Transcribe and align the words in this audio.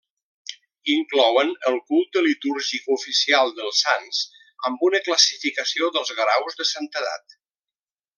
Inclouen 0.91 1.51
el 1.71 1.75
culte 1.91 2.23
litúrgic 2.27 2.89
oficial 2.95 3.53
dels 3.59 3.81
sants 3.87 4.23
amb 4.71 4.87
una 4.89 5.03
classificació 5.09 5.91
dels 5.99 6.15
graus 6.21 6.59
de 6.63 6.67
santedat. 6.71 7.37